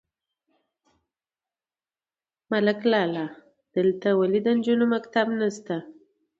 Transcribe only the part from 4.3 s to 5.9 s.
د نجونو مکتب نشته؟